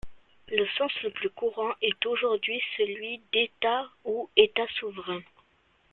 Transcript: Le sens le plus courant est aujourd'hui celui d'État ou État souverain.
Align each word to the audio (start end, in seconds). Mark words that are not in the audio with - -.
Le 0.47 0.65
sens 0.79 0.91
le 1.03 1.11
plus 1.11 1.29
courant 1.29 1.75
est 1.83 2.07
aujourd'hui 2.07 2.59
celui 2.75 3.21
d'État 3.31 3.87
ou 4.03 4.31
État 4.35 4.65
souverain. 4.79 5.21